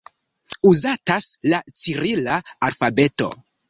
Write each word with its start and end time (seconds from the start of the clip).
Uzatas 0.69 1.29
la 1.53 1.61
cirila 1.85 2.43
alfabeto. 2.71 3.35